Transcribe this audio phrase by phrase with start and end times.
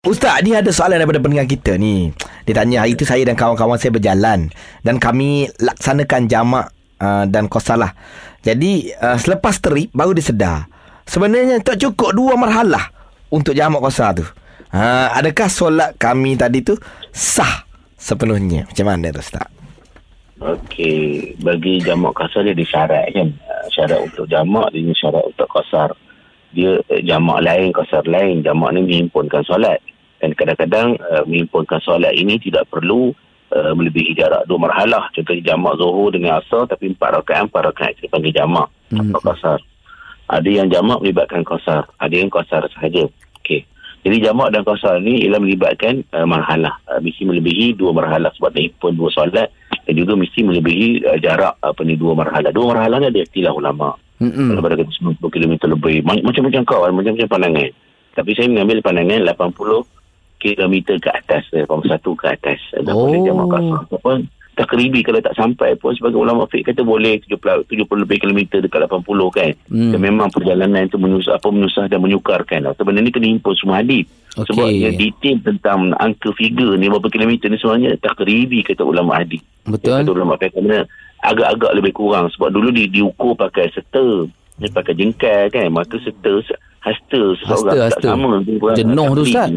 [0.00, 2.08] Ustaz, ni ada soalan daripada pendengar kita ni.
[2.48, 4.48] Dia tanya, hari tu saya dan kawan-kawan saya berjalan
[4.80, 6.72] dan kami laksanakan jamak
[7.04, 7.92] uh, dan kosalah.
[8.40, 10.58] Jadi, uh, selepas terik baru dia sedar.
[11.04, 12.88] Sebenarnya tak cukup dua marhalah
[13.28, 14.24] untuk jamak kosar tu.
[14.72, 16.80] Uh, adakah solat kami tadi tu
[17.12, 17.68] sah
[18.00, 18.64] sepenuhnya?
[18.72, 19.52] Macam mana tu Ustaz?
[20.40, 23.28] Okey, bagi jamak kasar dia ada syarat kan.
[23.36, 25.92] Uh, Syarat untuk jamak dia syarat untuk kasar.
[26.56, 28.40] Dia eh, jamak lain, kasar lain.
[28.40, 29.76] Jamak ni menghimpunkan solat.
[30.20, 33.10] Dan kadang-kadang uh, menghimpunkan solat ini tidak perlu
[33.50, 35.08] uh, melebihi jarak dua marhalah.
[35.10, 39.14] Contohnya jamak zuhur dengan asar tapi empat rakaat, empat rakaat kita panggil jamak Hmm.
[39.14, 39.58] atau kasar.
[40.26, 41.86] Ada yang jamak melibatkan kasar.
[41.96, 43.06] Ada yang kasar sahaja.
[43.38, 43.62] Okey.
[44.02, 46.74] Jadi jamak dan kasar ni ialah melibatkan uh, marhalah.
[46.84, 49.46] Uh, mesti melebihi dua marhalah sebab himpun dua solat
[49.86, 52.50] dan juga mesti melebihi uh, jarak apa ni dua marhalah.
[52.50, 53.94] Dua marhalah ni ada istilah ulama.
[54.20, 56.04] Kalau kata 90 km lebih.
[56.04, 57.70] Ma- Macam-macam kau, macam-macam pandangan.
[58.12, 59.80] Tapi saya mengambil pandangan 80
[60.40, 62.60] km ke atas, 81 ke atas.
[62.80, 63.06] Dah Oh.
[63.12, 63.80] boleh jamak kasar.
[63.92, 64.12] Apa?
[64.50, 68.90] Takribi kalau tak sampai pun sebagai ulama fiqh kata boleh 70, 70 lebih kilometer dekat
[68.92, 69.52] 80 kan.
[69.72, 69.92] Hmm.
[69.94, 72.68] Dan memang perjalanan itu menyusah, apa, menyusah dan menyukarkan.
[72.68, 74.04] Atau benda ni kena himpun semua hadis.
[74.36, 74.52] Okey.
[74.52, 79.40] Sebab dia detail tentang angka figure ni berapa kilometer ni sebenarnya takribi kata ulama hadis.
[79.64, 80.04] Betul.
[80.04, 80.60] Kata ulama fiqh
[81.20, 84.28] agak-agak lebih kurang sebab dulu di, diukur pakai serta.
[84.60, 85.66] Dia pakai jengkal kan.
[85.68, 88.08] Maka serta se- hasta seseorang Hasta, tak hasta.
[88.08, 88.28] sama.
[88.72, 89.48] Jenuh tu, Ustaz.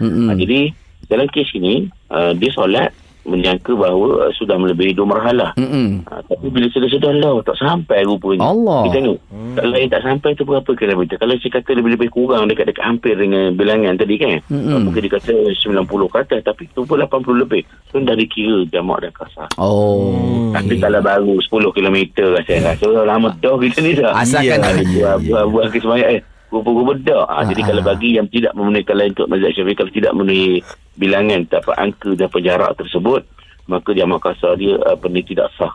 [0.00, 0.60] Ha, jadi
[1.04, 1.74] dalam kes ini
[2.08, 2.90] uh, dia solat
[3.24, 5.50] menyangka bahawa uh, sudah melebihi dua marhalah.
[5.56, 8.44] Ha, tapi bila sudah sedar lah tak sampai rupanya.
[8.44, 8.84] Allah.
[8.84, 9.18] Kita tengok.
[9.28, 9.54] Hmm.
[9.54, 11.16] Kalau lain tak sampai tu berapa kilometer?
[11.16, 14.38] Kalau saya kata lebih-lebih kurang dekat-dekat hampir dengan bilangan tadi kan.
[14.46, 14.68] Mm-mm.
[14.68, 17.62] Uh, mungkin dia kata 90 ke atas tapi tu pun 80 lebih.
[17.88, 19.48] So dah dikira jamak dan kasar.
[19.56, 20.52] Oh.
[20.52, 24.12] Tapi kalau baru 10 kilometer saya rasa lama dah kita ni dah.
[24.14, 27.24] Asalkan- buah buah buah ke semayang eh rupa-rupa dah.
[27.26, 27.66] Ha, jadi Ah.
[27.66, 30.62] kalau bagi yang tidak memenuhi kalau untuk mazhab Syafi'i kalau tidak memenuhi
[30.94, 33.22] bilangan dapat angka dan jarak tersebut
[33.64, 35.72] maka jamak kasar dia apa ni tidak sah.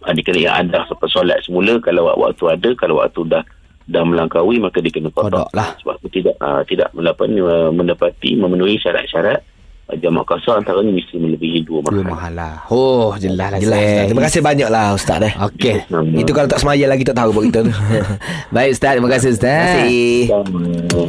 [0.00, 3.44] Ha, dia kena yang ada solat semula kalau wak- waktu ada kalau waktu dah
[3.84, 5.68] dah melangkaui maka dia kena Kodok kotak lah.
[5.76, 7.36] sebab apa tidak uh, tidak mendapati,
[7.68, 9.42] mendapati memenuhi syarat-syarat
[9.90, 12.08] uh, jamak kasar antaranya mesti melebihi dua Dua marhalah.
[12.08, 12.54] mahalah.
[12.70, 13.58] Oh, jelas lah.
[13.58, 13.90] Jelas Ustaz.
[13.90, 14.06] Ustaz.
[14.06, 15.32] Terima kasih banyak lah Ustaz eh.
[15.36, 15.76] Okey.
[15.84, 16.16] Sama.
[16.16, 17.72] Itu kalau tak semaya lagi tak tahu buat kita tu.
[18.54, 19.68] Baik Ustaz, terima kasih Ustaz.
[19.68, 21.04] Terima kasih.